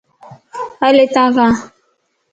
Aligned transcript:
ھل 0.81 0.97
ھتان 1.03 1.29
ڪان 1.35 1.51